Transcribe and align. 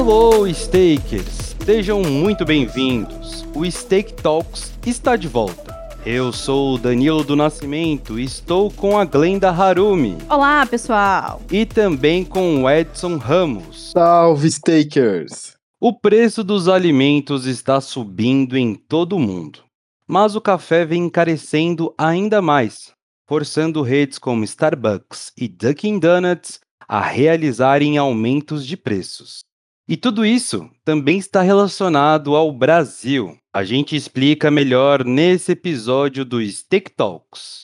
Hello, 0.00 0.46
Stakers! 0.46 1.56
Sejam 1.64 2.02
muito 2.02 2.44
bem-vindos. 2.44 3.44
O 3.52 3.68
Stake 3.68 4.12
Talks 4.12 4.72
está 4.86 5.16
de 5.16 5.26
volta. 5.26 5.76
Eu 6.06 6.32
sou 6.32 6.76
o 6.76 6.78
Danilo 6.78 7.24
do 7.24 7.34
Nascimento 7.34 8.16
e 8.16 8.22
estou 8.22 8.70
com 8.70 8.96
a 8.96 9.04
Glenda 9.04 9.50
Harumi. 9.50 10.16
Olá, 10.30 10.64
pessoal! 10.64 11.42
E 11.50 11.66
também 11.66 12.24
com 12.24 12.62
o 12.62 12.70
Edson 12.70 13.16
Ramos. 13.16 13.90
Salve, 13.90 14.48
Stakers! 14.48 15.56
O 15.80 15.92
preço 15.92 16.44
dos 16.44 16.68
alimentos 16.68 17.44
está 17.44 17.80
subindo 17.80 18.56
em 18.56 18.76
todo 18.76 19.16
o 19.16 19.18
mundo, 19.18 19.64
mas 20.06 20.36
o 20.36 20.40
café 20.40 20.84
vem 20.84 21.06
encarecendo 21.06 21.92
ainda 21.98 22.40
mais, 22.40 22.92
forçando 23.26 23.82
redes 23.82 24.16
como 24.16 24.44
Starbucks 24.44 25.32
e 25.36 25.48
Dunkin' 25.48 25.98
Donuts 25.98 26.60
a 26.86 27.00
realizarem 27.00 27.98
aumentos 27.98 28.64
de 28.64 28.76
preços. 28.76 29.47
E 29.90 29.96
tudo 29.96 30.22
isso 30.22 30.68
também 30.84 31.16
está 31.16 31.40
relacionado 31.40 32.36
ao 32.36 32.52
Brasil. 32.52 33.38
A 33.50 33.64
gente 33.64 33.96
explica 33.96 34.50
melhor 34.50 35.02
nesse 35.02 35.52
episódio 35.52 36.26
do 36.26 36.44
Steak 36.46 36.90
Talks. 36.90 37.62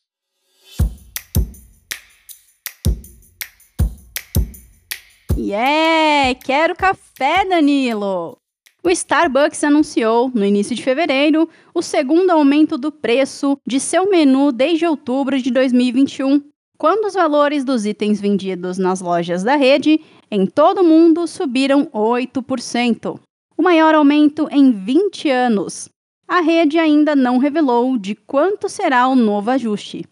Yeah! 5.37 6.33
Quero 6.43 6.75
café, 6.75 7.45
Danilo! 7.47 8.39
O 8.83 8.89
Starbucks 8.89 9.63
anunciou, 9.63 10.31
no 10.33 10.43
início 10.43 10.75
de 10.75 10.81
fevereiro, 10.81 11.47
o 11.75 11.81
segundo 11.83 12.31
aumento 12.31 12.75
do 12.75 12.91
preço 12.91 13.55
de 13.67 13.79
seu 13.79 14.09
menu 14.09 14.51
desde 14.51 14.87
outubro 14.87 15.39
de 15.39 15.51
2021, 15.51 16.41
quando 16.77 17.05
os 17.05 17.13
valores 17.13 17.63
dos 17.63 17.85
itens 17.85 18.19
vendidos 18.19 18.77
nas 18.77 19.01
lojas 19.01 19.43
da 19.43 19.55
rede 19.55 20.01
em 20.29 20.45
todo 20.45 20.81
o 20.81 20.83
mundo 20.83 21.27
subiram 21.27 21.85
8%, 21.87 23.19
o 23.57 23.63
maior 23.63 23.95
aumento 23.95 24.47
em 24.51 24.71
20 24.71 25.29
anos. 25.29 25.89
A 26.27 26.41
rede 26.41 26.77
ainda 26.79 27.15
não 27.15 27.37
revelou 27.37 27.97
de 27.97 28.15
quanto 28.15 28.67
será 28.67 29.07
o 29.07 29.15
novo 29.15 29.51
ajuste. 29.51 30.05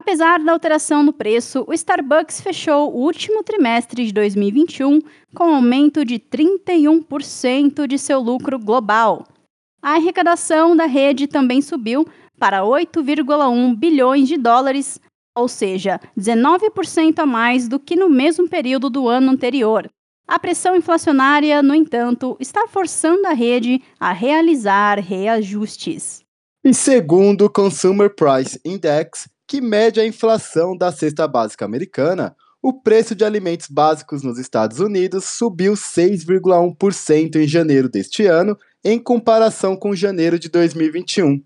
Apesar 0.00 0.38
da 0.38 0.52
alteração 0.52 1.02
no 1.02 1.12
preço, 1.12 1.64
o 1.66 1.72
Starbucks 1.72 2.40
fechou 2.40 2.94
o 2.94 3.02
último 3.02 3.42
trimestre 3.42 4.06
de 4.06 4.12
2021 4.12 5.00
com 5.34 5.52
aumento 5.52 6.04
de 6.04 6.20
31% 6.20 7.88
de 7.88 7.98
seu 7.98 8.20
lucro 8.20 8.56
global. 8.56 9.26
A 9.82 9.94
arrecadação 9.94 10.76
da 10.76 10.86
rede 10.86 11.26
também 11.26 11.60
subiu 11.60 12.06
para 12.38 12.62
8,1 12.62 13.74
bilhões 13.74 14.28
de 14.28 14.36
dólares, 14.36 15.00
ou 15.36 15.46
seja, 15.46 16.00
19% 16.18 17.18
a 17.18 17.26
mais 17.26 17.68
do 17.68 17.78
que 17.78 17.94
no 17.94 18.08
mesmo 18.08 18.48
período 18.48 18.88
do 18.88 19.06
ano 19.06 19.30
anterior. 19.30 19.88
A 20.26 20.38
pressão 20.38 20.74
inflacionária, 20.74 21.62
no 21.62 21.74
entanto, 21.74 22.36
está 22.40 22.66
forçando 22.66 23.26
a 23.28 23.32
rede 23.32 23.80
a 24.00 24.12
realizar 24.12 24.98
reajustes. 24.98 26.24
E 26.64 26.74
segundo 26.74 27.44
o 27.44 27.50
Consumer 27.50 28.12
Price 28.12 28.58
Index, 28.64 29.28
que 29.46 29.60
mede 29.60 30.00
a 30.00 30.06
inflação 30.06 30.76
da 30.76 30.90
cesta 30.90 31.28
básica 31.28 31.64
americana, 31.64 32.34
o 32.60 32.72
preço 32.72 33.14
de 33.14 33.24
alimentos 33.24 33.68
básicos 33.68 34.24
nos 34.24 34.38
Estados 34.38 34.80
Unidos 34.80 35.26
subiu 35.26 35.74
6,1% 35.74 37.36
em 37.36 37.46
janeiro 37.46 37.88
deste 37.88 38.26
ano, 38.26 38.58
em 38.82 38.98
comparação 38.98 39.76
com 39.76 39.94
janeiro 39.94 40.36
de 40.36 40.48
2021. 40.48 41.40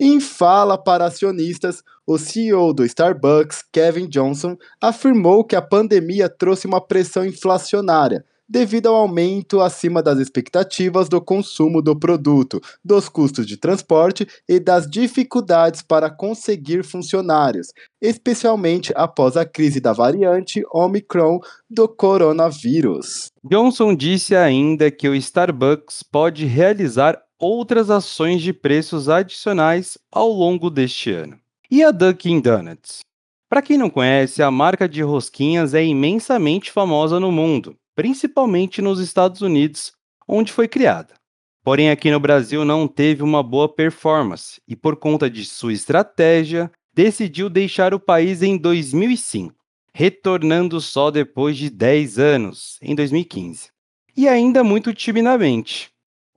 Em 0.00 0.20
fala 0.20 0.78
para 0.78 1.06
acionistas, 1.06 1.82
o 2.06 2.16
CEO 2.16 2.72
do 2.72 2.84
Starbucks, 2.84 3.64
Kevin 3.72 4.08
Johnson, 4.08 4.56
afirmou 4.80 5.44
que 5.44 5.56
a 5.56 5.62
pandemia 5.62 6.28
trouxe 6.28 6.68
uma 6.68 6.80
pressão 6.80 7.26
inflacionária 7.26 8.24
devido 8.48 8.86
ao 8.86 8.94
aumento 8.94 9.60
acima 9.60 10.02
das 10.02 10.18
expectativas 10.18 11.08
do 11.08 11.20
consumo 11.20 11.82
do 11.82 11.94
produto, 11.98 12.60
dos 12.82 13.08
custos 13.08 13.46
de 13.46 13.56
transporte 13.56 14.26
e 14.48 14.58
das 14.58 14.88
dificuldades 14.88 15.82
para 15.82 16.08
conseguir 16.08 16.82
funcionários, 16.82 17.68
especialmente 18.00 18.92
após 18.96 19.36
a 19.36 19.44
crise 19.44 19.80
da 19.80 19.92
variante 19.92 20.62
Omicron 20.72 21.40
do 21.68 21.86
coronavírus. 21.86 23.30
Johnson 23.44 23.94
disse 23.94 24.34
ainda 24.34 24.90
que 24.90 25.08
o 25.08 25.14
Starbucks 25.14 26.02
pode 26.02 26.46
realizar 26.46 27.20
outras 27.38 27.90
ações 27.90 28.42
de 28.42 28.52
preços 28.52 29.08
adicionais 29.08 29.96
ao 30.10 30.30
longo 30.30 30.70
deste 30.70 31.10
ano. 31.12 31.38
E 31.70 31.82
a 31.82 31.90
Dunkin' 31.90 32.40
Donuts? 32.40 33.00
Para 33.48 33.62
quem 33.62 33.78
não 33.78 33.88
conhece, 33.88 34.42
a 34.42 34.50
marca 34.50 34.88
de 34.88 35.02
rosquinhas 35.02 35.72
é 35.72 35.84
imensamente 35.84 36.70
famosa 36.70 37.18
no 37.18 37.32
mundo, 37.32 37.76
principalmente 37.94 38.82
nos 38.82 39.00
Estados 39.00 39.40
Unidos, 39.40 39.92
onde 40.26 40.52
foi 40.52 40.68
criada. 40.68 41.14
Porém, 41.64 41.90
aqui 41.90 42.10
no 42.10 42.20
Brasil 42.20 42.64
não 42.64 42.88
teve 42.88 43.22
uma 43.22 43.42
boa 43.42 43.68
performance 43.68 44.60
e, 44.66 44.74
por 44.76 44.96
conta 44.96 45.30
de 45.30 45.44
sua 45.44 45.72
estratégia, 45.72 46.70
decidiu 46.94 47.48
deixar 47.48 47.94
o 47.94 48.00
país 48.00 48.42
em 48.42 48.56
2005, 48.56 49.54
retornando 49.94 50.80
só 50.80 51.10
depois 51.10 51.56
de 51.56 51.70
10 51.70 52.18
anos, 52.18 52.78
em 52.82 52.94
2015. 52.94 53.68
E 54.16 54.28
ainda 54.28 54.64
muito 54.64 54.92
timidamente, 54.92 55.90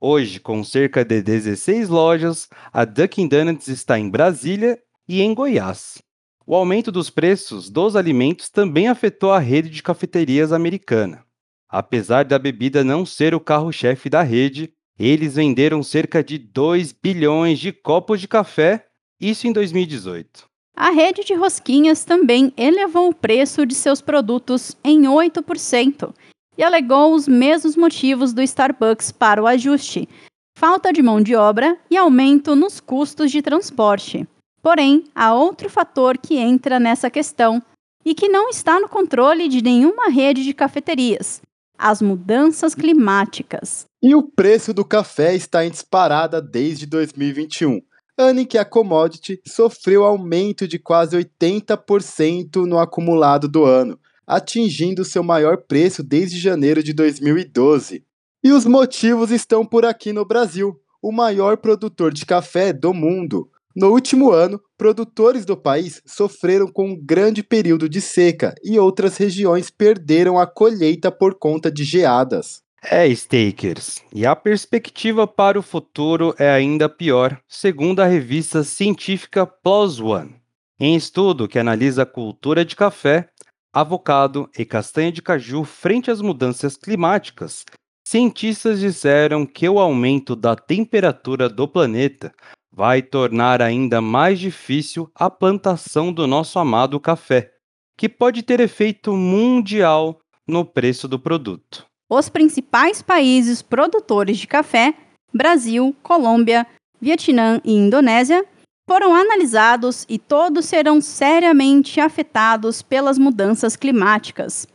Hoje, 0.04 0.40
com 0.40 0.64
cerca 0.64 1.04
de 1.04 1.22
16 1.22 1.88
lojas, 1.88 2.48
a 2.72 2.84
Dunkin' 2.84 3.28
Donuts 3.28 3.68
está 3.68 3.96
em 3.96 4.10
Brasília 4.10 4.76
e 5.08 5.22
em 5.22 5.32
Goiás. 5.32 6.02
O 6.44 6.56
aumento 6.56 6.90
dos 6.90 7.08
preços 7.08 7.70
dos 7.70 7.94
alimentos 7.94 8.48
também 8.48 8.88
afetou 8.88 9.30
a 9.30 9.38
rede 9.38 9.70
de 9.70 9.80
cafeterias 9.80 10.50
americana. 10.50 11.24
Apesar 11.68 12.24
da 12.24 12.36
bebida 12.36 12.82
não 12.82 13.06
ser 13.06 13.32
o 13.32 13.38
carro-chefe 13.38 14.10
da 14.10 14.22
rede, 14.22 14.72
eles 14.98 15.36
venderam 15.36 15.84
cerca 15.84 16.20
de 16.20 16.36
2 16.36 16.90
bilhões 16.90 17.60
de 17.60 17.70
copos 17.70 18.20
de 18.20 18.26
café, 18.26 18.84
isso 19.20 19.46
em 19.46 19.52
2018. 19.52 20.50
A 20.74 20.90
rede 20.90 21.22
de 21.22 21.34
rosquinhas 21.34 22.04
também 22.04 22.52
elevou 22.56 23.10
o 23.10 23.14
preço 23.14 23.64
de 23.64 23.76
seus 23.76 24.00
produtos 24.00 24.76
em 24.82 25.02
8%, 25.02 26.12
e 26.56 26.62
alegou 26.62 27.14
os 27.14 27.26
mesmos 27.26 27.76
motivos 27.76 28.32
do 28.32 28.42
Starbucks 28.42 29.10
para 29.12 29.42
o 29.42 29.46
ajuste: 29.46 30.08
falta 30.56 30.92
de 30.92 31.02
mão 31.02 31.20
de 31.20 31.34
obra 31.34 31.78
e 31.90 31.96
aumento 31.96 32.54
nos 32.54 32.80
custos 32.80 33.30
de 33.30 33.42
transporte. 33.42 34.26
Porém, 34.62 35.04
há 35.14 35.34
outro 35.34 35.68
fator 35.68 36.16
que 36.16 36.36
entra 36.36 36.78
nessa 36.78 37.10
questão 37.10 37.60
e 38.04 38.14
que 38.14 38.28
não 38.28 38.48
está 38.48 38.78
no 38.78 38.88
controle 38.88 39.48
de 39.48 39.62
nenhuma 39.62 40.08
rede 40.08 40.44
de 40.44 40.52
cafeterias: 40.52 41.40
as 41.78 42.00
mudanças 42.00 42.74
climáticas. 42.74 43.84
E 44.02 44.14
o 44.14 44.22
preço 44.22 44.74
do 44.74 44.84
café 44.84 45.34
está 45.34 45.64
em 45.64 45.70
disparada 45.70 46.40
desde 46.40 46.86
2021, 46.86 47.80
ano 48.18 48.40
em 48.40 48.44
que 48.44 48.58
a 48.58 48.64
commodity 48.64 49.40
sofreu 49.46 50.04
aumento 50.04 50.66
de 50.68 50.78
quase 50.78 51.16
80% 51.16 52.66
no 52.66 52.78
acumulado 52.78 53.48
do 53.48 53.64
ano 53.64 53.98
atingindo 54.34 55.04
seu 55.04 55.22
maior 55.22 55.58
preço 55.58 56.02
desde 56.02 56.38
janeiro 56.38 56.82
de 56.82 56.92
2012. 56.92 58.02
E 58.42 58.50
os 58.50 58.64
motivos 58.64 59.30
estão 59.30 59.64
por 59.64 59.84
aqui 59.84 60.12
no 60.12 60.24
Brasil, 60.24 60.74
o 61.02 61.12
maior 61.12 61.58
produtor 61.58 62.12
de 62.12 62.24
café 62.24 62.72
do 62.72 62.94
mundo. 62.94 63.50
No 63.76 63.90
último 63.90 64.30
ano, 64.30 64.60
produtores 64.76 65.44
do 65.44 65.56
país 65.56 66.02
sofreram 66.06 66.66
com 66.66 66.90
um 66.90 66.96
grande 66.96 67.42
período 67.42 67.88
de 67.88 68.00
seca 68.00 68.54
e 68.62 68.78
outras 68.78 69.16
regiões 69.16 69.70
perderam 69.70 70.38
a 70.38 70.46
colheita 70.46 71.10
por 71.10 71.34
conta 71.34 71.70
de 71.70 71.84
geadas. 71.84 72.62
É, 72.82 73.08
Stakers. 73.14 74.02
E 74.12 74.26
a 74.26 74.34
perspectiva 74.34 75.26
para 75.26 75.58
o 75.58 75.62
futuro 75.62 76.34
é 76.38 76.50
ainda 76.50 76.88
pior, 76.88 77.38
segundo 77.46 78.00
a 78.00 78.06
revista 78.06 78.64
científica 78.64 79.46
PLOS 79.46 80.00
ONE. 80.00 80.42
Em 80.84 80.96
estudo 80.96 81.46
que 81.46 81.60
analisa 81.60 82.02
a 82.02 82.06
cultura 82.06 82.64
de 82.64 82.74
café, 82.74 83.28
avocado 83.72 84.50
e 84.58 84.64
castanha 84.64 85.10
de 85.10 85.22
caju 85.22 85.64
frente 85.64 86.10
às 86.10 86.20
mudanças 86.20 86.76
climáticas, 86.76 87.64
cientistas 88.06 88.80
disseram 88.80 89.46
que 89.46 89.68
o 89.68 89.78
aumento 89.78 90.36
da 90.36 90.54
temperatura 90.54 91.48
do 91.48 91.66
planeta 91.66 92.32
vai 92.70 93.02
tornar 93.02 93.62
ainda 93.62 94.00
mais 94.00 94.38
difícil 94.38 95.10
a 95.14 95.30
plantação 95.30 96.12
do 96.12 96.26
nosso 96.26 96.58
amado 96.58 96.98
café, 97.00 97.52
que 97.96 98.08
pode 98.08 98.42
ter 98.42 98.60
efeito 98.60 99.14
mundial 99.14 100.18
no 100.46 100.64
preço 100.64 101.06
do 101.06 101.18
produto. 101.18 101.86
Os 102.10 102.28
principais 102.28 103.00
países 103.00 103.62
produtores 103.62 104.38
de 104.38 104.46
café, 104.46 104.94
Brasil, 105.32 105.96
Colômbia, 106.02 106.66
Vietnã 107.00 107.60
e 107.64 107.72
Indonésia, 107.72 108.44
foram 108.88 109.14
analisados 109.14 110.04
e 110.08 110.18
todos 110.18 110.66
serão 110.66 111.00
seriamente 111.00 112.00
afetados 112.00 112.82
pelas 112.82 113.18
mudanças 113.18 113.76
climáticas, 113.76 114.66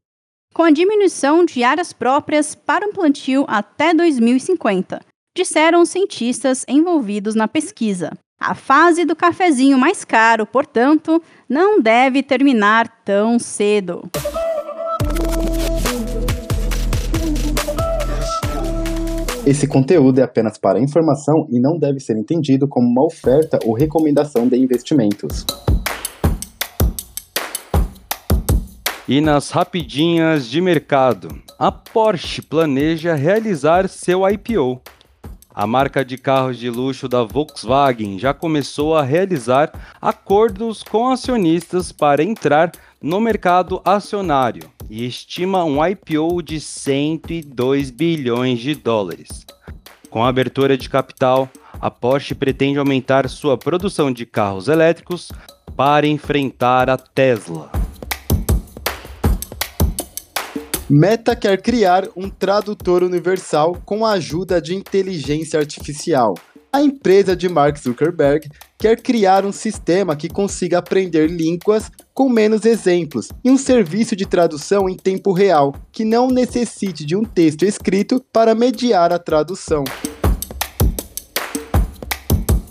com 0.58 0.64
a 0.64 0.72
diminuição 0.72 1.46
de 1.46 1.64
áreas 1.64 1.94
próprias 1.94 2.56
para 2.56 2.86
um 2.86 2.92
plantio 2.92 3.46
até 3.48 3.94
2050, 3.94 5.00
disseram 5.38 5.86
cientistas 5.86 6.66
envolvidos 6.68 7.36
na 7.36 7.48
pesquisa. 7.48 8.12
A 8.40 8.56
fase 8.56 9.06
do 9.06 9.16
cafezinho 9.16 9.78
mais 9.78 10.04
caro, 10.04 10.48
portanto, 10.48 11.22
não 11.48 11.80
deve 11.80 12.24
terminar 12.24 12.88
tão 13.04 13.38
cedo. 13.38 14.10
Esse 19.48 19.66
conteúdo 19.66 20.20
é 20.20 20.24
apenas 20.24 20.58
para 20.58 20.78
informação 20.78 21.48
e 21.50 21.58
não 21.58 21.80
deve 21.80 22.02
ser 22.02 22.18
entendido 22.18 22.68
como 22.68 22.86
uma 22.86 23.06
oferta 23.06 23.58
ou 23.64 23.74
recomendação 23.74 24.46
de 24.46 24.58
investimentos. 24.58 25.46
E 29.08 29.22
nas 29.22 29.50
rapidinhas 29.52 30.50
de 30.50 30.60
mercado, 30.60 31.30
a 31.58 31.72
Porsche 31.72 32.42
planeja 32.42 33.16
realizar 33.16 33.88
seu 33.88 34.30
IPO. 34.30 34.82
A 35.56 35.66
marca 35.66 36.04
de 36.04 36.18
carros 36.18 36.58
de 36.58 36.70
luxo 36.70 37.08
da 37.08 37.24
Volkswagen 37.24 38.20
já 38.20 38.34
começou 38.34 38.98
a 38.98 39.02
realizar 39.02 39.72
acordos 40.02 40.84
com 40.84 41.08
acionistas 41.08 41.94
para 41.94 42.22
entrar 42.22 42.74
no 43.02 43.22
mercado 43.22 43.82
acionário 43.86 44.77
e 44.90 45.06
estima 45.06 45.64
um 45.64 45.86
IPO 45.86 46.42
de 46.42 46.60
102 46.60 47.92
bilhões 47.92 48.60
de 48.60 48.76
dólares. 48.76 49.46
Com 50.10 50.24
a 50.24 50.30
abertura 50.30 50.78
de 50.78 50.90
capital, 50.90 51.50
a 51.74 51.92
Porsche 51.92 52.34
pretende 52.34 52.80
aumentar 52.80 53.28
sua 53.30 53.58
produção 53.58 54.12
de 54.12 54.26
carros 54.26 54.68
elétricos 54.68 55.32
para 55.76 56.08
enfrentar 56.08 56.90
a 56.90 56.98
Tesla. 56.98 57.70
Meta 60.90 61.36
quer 61.36 61.62
criar 61.62 62.08
um 62.16 62.30
tradutor 62.30 63.04
universal 63.04 63.78
com 63.86 64.06
a 64.06 64.14
ajuda 64.14 64.62
de 64.62 64.74
inteligência 64.74 65.60
artificial. 65.60 66.34
A 66.72 66.82
empresa 66.82 67.36
de 67.36 67.50
Mark 67.50 67.78
Zuckerberg 67.78 68.48
quer 68.78 69.02
criar 69.02 69.46
um 69.46 69.52
sistema 69.52 70.16
que 70.16 70.30
consiga 70.30 70.78
aprender 70.78 71.28
línguas 71.28 71.92
com 72.18 72.30
menos 72.30 72.66
exemplos 72.66 73.30
e 73.44 73.52
um 73.52 73.58
serviço 73.58 74.16
de 74.16 74.26
tradução 74.26 74.90
em 74.90 74.98
tempo 74.98 75.32
real, 75.32 75.76
que 75.92 76.04
não 76.04 76.30
necessite 76.30 77.06
de 77.06 77.16
um 77.16 77.24
texto 77.24 77.62
escrito 77.62 78.20
para 78.34 78.56
mediar 78.56 79.14
a 79.14 79.20
tradução. 79.20 79.84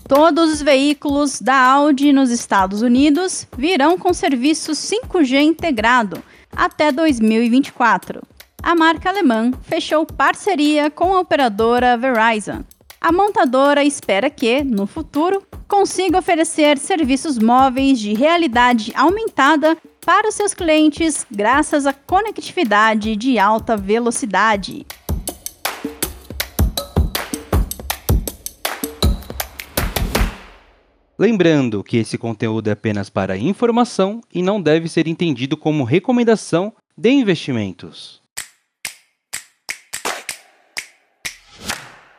Todos 0.09 0.55
os 0.55 0.61
veículos 0.61 1.41
da 1.41 1.57
Audi 1.57 2.13
nos 2.13 2.33
Estados 2.33 2.83
Unidos 2.83 3.47
virão 3.57 3.97
com 3.97 4.13
serviço 4.13 4.73
5G 4.73 5.41
integrado 5.43 6.21
até 6.51 6.91
2024. 6.91 8.21
A 8.61 8.75
marca 8.75 9.11
alemã 9.11 9.53
fechou 9.63 10.05
parceria 10.05 10.91
com 10.91 11.15
a 11.15 11.21
operadora 11.21 11.97
Verizon. 11.97 12.65
A 13.01 13.13
montadora 13.13 13.85
espera 13.85 14.29
que, 14.29 14.65
no 14.65 14.89
futuro, 14.89 15.41
consiga 15.69 16.19
oferecer 16.19 16.79
serviços 16.79 17.39
móveis 17.39 17.99
de 17.99 18.15
realidade 18.15 18.93
aumentada 18.95 19.77
para 20.05 20.29
os 20.29 20.35
seus 20.35 20.55
clientes 20.55 21.27
graças 21.31 21.87
à 21.87 21.93
conectividade 21.93 23.17
de 23.17 23.39
alta 23.39 23.77
velocidade. 23.77 24.87
Lembrando 31.19 31.83
que 31.83 31.97
esse 31.97 32.19
conteúdo 32.19 32.69
é 32.69 32.73
apenas 32.73 33.09
para 33.09 33.39
informação 33.39 34.21
e 34.33 34.43
não 34.43 34.61
deve 34.61 34.87
ser 34.87 35.09
entendido 35.09 35.57
como 35.57 35.83
recomendação 35.83 36.75
de 36.97 37.11
investimentos. 37.11 38.26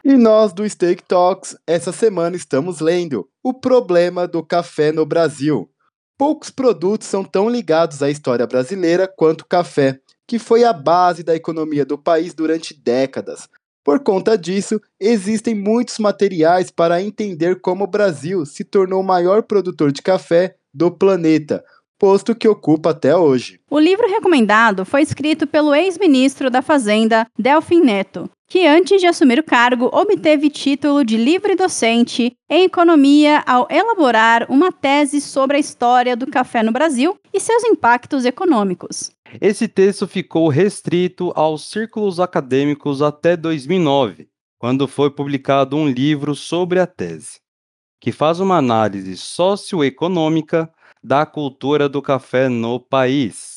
E 0.10 0.16
nós 0.16 0.54
do 0.54 0.68
Steak 0.68 1.04
Talks, 1.04 1.58
essa 1.68 1.92
semana 1.92 2.38
estamos 2.38 2.80
lendo 2.80 3.28
O 3.44 3.54
Problema 3.54 4.26
do 4.26 4.42
Café 4.42 4.94
no 4.94 5.06
Brasil. 5.06 5.70
Poucos 6.18 6.50
produtos 6.50 7.10
são 7.10 7.26
tão 7.26 7.50
ligados 7.50 8.02
à 8.02 8.10
história 8.10 8.48
brasileira 8.48 9.06
quanto 9.06 9.42
o 9.42 9.46
café, 9.46 10.00
que 10.26 10.40
foi 10.40 10.64
a 10.64 10.72
base 10.72 11.24
da 11.24 11.36
economia 11.36 11.86
do 11.86 11.98
país 11.98 12.34
durante 12.34 12.74
décadas, 12.74 13.50
por 13.88 14.02
conta 14.02 14.38
disso, 14.38 14.82
existem 15.00 15.56
muitos 15.56 15.98
materiais 15.98 16.70
para 16.70 17.02
entender 17.02 17.62
como 17.62 17.86
o 17.86 17.88
Brasil 17.88 18.46
se 18.46 18.66
tornou 18.66 19.00
o 19.00 19.06
maior 19.06 19.44
produtor 19.44 19.94
de 19.94 20.02
café 20.02 20.56
do 20.74 20.92
planeta, 20.92 21.64
posto 21.98 22.36
que 22.36 22.50
ocupa 22.50 22.90
até 22.90 23.16
hoje. 23.16 23.62
O 23.72 23.80
livro 23.80 24.06
recomendado 24.06 24.84
foi 24.84 25.04
escrito 25.04 25.48
pelo 25.48 25.74
ex-ministro 25.74 26.50
da 26.50 26.62
Fazenda, 26.62 27.26
Delfim 27.40 27.80
Neto, 27.80 28.30
que 28.48 28.66
antes 28.66 29.02
de 29.02 29.08
assumir 29.08 29.40
o 29.40 29.44
cargo 29.44 29.90
obteve 29.92 30.50
título 30.50 31.04
de 31.04 31.18
livre 31.18 31.56
docente 31.56 32.34
em 32.50 32.64
economia 32.64 33.44
ao 33.46 33.68
elaborar 33.70 34.48
uma 34.50 34.72
tese 34.72 35.20
sobre 35.20 35.58
a 35.58 35.60
história 35.60 36.16
do 36.16 36.26
café 36.28 36.64
no 36.64 36.72
Brasil 36.72 37.20
e 37.34 37.40
seus 37.40 37.64
impactos 37.66 38.24
econômicos. 38.24 39.12
Esse 39.42 39.68
texto 39.68 40.08
ficou 40.08 40.48
restrito 40.48 41.34
aos 41.36 41.70
círculos 41.70 42.22
acadêmicos 42.22 43.02
até 43.02 43.36
2009, 43.36 44.30
quando 44.58 44.88
foi 44.88 45.12
publicado 45.12 45.76
um 45.76 45.88
livro 45.88 46.34
sobre 46.34 46.80
a 46.80 46.88
tese, 46.88 47.42
que 48.00 48.14
faz 48.14 48.40
uma 48.40 48.58
análise 48.58 49.18
socioeconômica 49.18 50.72
da 51.04 51.26
cultura 51.26 51.90
do 51.90 52.02
café 52.02 52.48
no 52.48 52.80
país. 52.80 53.57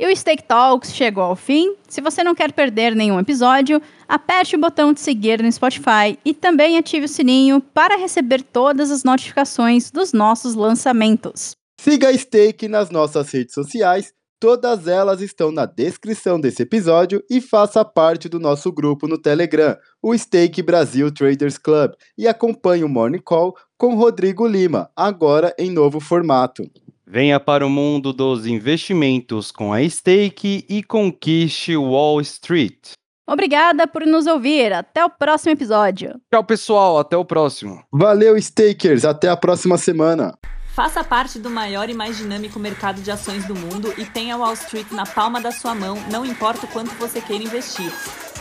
E 0.00 0.06
o 0.06 0.16
Steak 0.16 0.44
Talks 0.44 0.94
chegou 0.94 1.24
ao 1.24 1.34
fim. 1.34 1.74
Se 1.88 2.00
você 2.00 2.22
não 2.22 2.32
quer 2.32 2.52
perder 2.52 2.94
nenhum 2.94 3.18
episódio, 3.18 3.82
aperte 4.06 4.54
o 4.54 4.60
botão 4.60 4.92
de 4.92 5.00
seguir 5.00 5.42
no 5.42 5.50
Spotify 5.50 6.16
e 6.24 6.32
também 6.32 6.78
ative 6.78 7.06
o 7.06 7.08
sininho 7.08 7.60
para 7.60 7.96
receber 7.96 8.42
todas 8.42 8.92
as 8.92 9.02
notificações 9.02 9.90
dos 9.90 10.12
nossos 10.12 10.54
lançamentos. 10.54 11.56
Siga 11.80 12.10
a 12.10 12.16
Steak 12.16 12.68
nas 12.68 12.90
nossas 12.90 13.28
redes 13.32 13.54
sociais, 13.54 14.12
todas 14.38 14.86
elas 14.86 15.20
estão 15.20 15.50
na 15.50 15.66
descrição 15.66 16.40
desse 16.40 16.62
episódio 16.62 17.20
e 17.28 17.40
faça 17.40 17.84
parte 17.84 18.28
do 18.28 18.38
nosso 18.38 18.70
grupo 18.70 19.08
no 19.08 19.18
Telegram, 19.18 19.76
o 20.00 20.16
Steak 20.16 20.62
Brasil 20.62 21.12
Traders 21.12 21.58
Club, 21.58 21.92
e 22.16 22.28
acompanhe 22.28 22.84
o 22.84 22.88
Morning 22.88 23.22
Call 23.22 23.56
com 23.76 23.96
Rodrigo 23.96 24.46
Lima, 24.46 24.90
agora 24.94 25.52
em 25.58 25.70
novo 25.70 25.98
formato. 25.98 26.62
Venha 27.10 27.40
para 27.40 27.66
o 27.66 27.70
mundo 27.70 28.12
dos 28.12 28.44
investimentos 28.44 29.50
com 29.50 29.72
a 29.72 29.88
Stake 29.88 30.66
e 30.68 30.82
conquiste 30.82 31.74
Wall 31.74 32.20
Street. 32.20 32.90
Obrigada 33.26 33.86
por 33.86 34.06
nos 34.06 34.26
ouvir. 34.26 34.74
Até 34.74 35.02
o 35.02 35.08
próximo 35.08 35.52
episódio. 35.52 36.20
Tchau, 36.30 36.44
pessoal. 36.44 36.98
Até 36.98 37.16
o 37.16 37.24
próximo. 37.24 37.82
Valeu, 37.90 38.38
Stakers. 38.38 39.06
Até 39.06 39.30
a 39.30 39.38
próxima 39.38 39.78
semana. 39.78 40.34
Faça 40.74 41.02
parte 41.02 41.38
do 41.38 41.48
maior 41.48 41.88
e 41.88 41.94
mais 41.94 42.18
dinâmico 42.18 42.60
mercado 42.60 43.00
de 43.00 43.10
ações 43.10 43.46
do 43.46 43.54
mundo 43.54 43.90
e 43.96 44.04
tenha 44.04 44.36
Wall 44.36 44.52
Street 44.52 44.90
na 44.90 45.06
palma 45.06 45.40
da 45.40 45.50
sua 45.50 45.74
mão, 45.74 45.96
não 46.12 46.26
importa 46.26 46.66
o 46.66 46.68
quanto 46.68 46.94
você 46.96 47.22
queira 47.22 47.42
investir. 47.42 47.90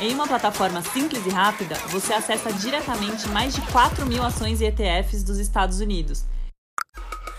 Em 0.02 0.14
uma 0.14 0.28
plataforma 0.28 0.82
simples 0.82 1.26
e 1.26 1.30
rápida, 1.30 1.76
você 1.88 2.14
acessa 2.14 2.52
diretamente 2.52 3.30
mais 3.30 3.56
de 3.56 3.62
4 3.72 4.06
mil 4.06 4.22
ações 4.24 4.60
e 4.60 4.66
ETFs 4.66 5.24
dos 5.24 5.40
Estados 5.40 5.80
Unidos 5.80 6.26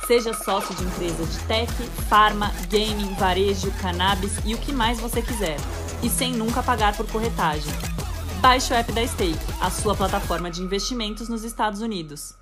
Seja 0.09 0.33
sócio 0.33 0.75
de 0.75 0.85
empresa 0.85 1.23
de 1.23 1.39
tech, 1.41 1.71
farma, 2.09 2.51
gaming, 2.71 3.13
varejo, 3.17 3.71
cannabis 3.73 4.39
e 4.43 4.55
o 4.55 4.59
que 4.59 4.73
mais 4.73 4.99
você 4.99 5.21
quiser. 5.21 5.59
E 6.03 6.09
sem 6.09 6.33
nunca 6.33 6.63
pagar 6.63 6.97
por 6.97 7.07
corretagem. 7.13 7.71
Baixe 8.41 8.73
o 8.73 8.77
app 8.77 8.91
da 8.91 9.07
Stake, 9.07 9.39
a 9.61 9.69
sua 9.71 9.95
plataforma 9.95 10.51
de 10.51 10.63
investimentos 10.63 11.29
nos 11.29 11.45
Estados 11.45 11.83
Unidos. 11.83 12.35